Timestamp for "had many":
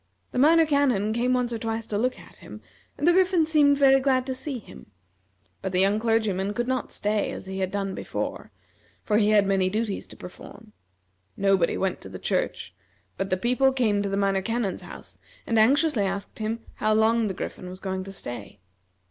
9.29-9.69